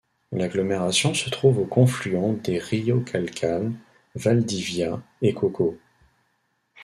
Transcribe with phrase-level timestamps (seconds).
[0.31, 3.73] L'agglomération se trouve au confluent des rio Calle-Calle,
[4.15, 5.77] Valdivia et Cau-Cau.